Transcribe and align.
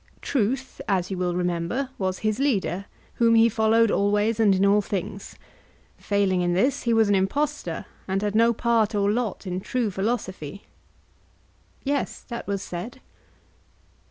Truth, 0.23 0.81
as 0.87 1.11
you 1.11 1.17
will 1.19 1.35
remember, 1.35 1.91
was 1.99 2.17
his 2.25 2.39
leader, 2.39 2.85
whom 3.21 3.35
he 3.35 3.47
followed 3.47 3.91
always 3.91 4.39
and 4.39 4.55
in 4.55 4.65
all 4.65 4.81
things; 4.81 5.35
failing 5.95 6.41
in 6.41 6.53
this, 6.53 6.81
he 6.81 6.91
was 6.91 7.07
an 7.07 7.13
impostor, 7.13 7.85
and 8.07 8.23
had 8.23 8.33
no 8.33 8.51
part 8.51 8.95
or 8.95 9.11
lot 9.11 9.45
in 9.45 9.61
true 9.61 9.91
philosophy. 9.91 10.65
Yes, 11.83 12.21
that 12.21 12.47
was 12.47 12.63
said. 12.63 12.99